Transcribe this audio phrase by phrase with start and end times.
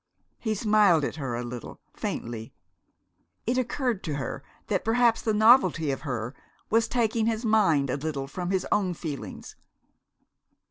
[0.39, 2.55] He smiled at her a little, faintly.
[3.45, 6.33] It occurred to her that perhaps the novelty of her
[6.71, 9.55] was taking his mind a little from his own feelings.